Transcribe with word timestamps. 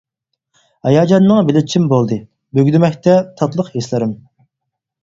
ھاياجاننىڭ 0.87 1.49
بېلى 1.51 1.63
چىم 1.75 1.85
بولدى، 1.93 2.19
مۈگدىمەكتە 2.61 3.21
تاتلىق 3.43 3.73
ھېسلىرىم. 3.79 4.21